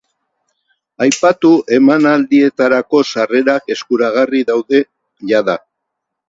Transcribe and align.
Aipatu 1.05 1.51
emanaldietarako 1.77 3.03
sarrerak 3.11 3.69
eskuragarri 3.77 4.43
daude 4.49 4.83
jada. 5.35 5.59